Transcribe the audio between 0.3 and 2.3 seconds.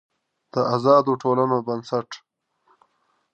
د آزادو ټولنو بنسټ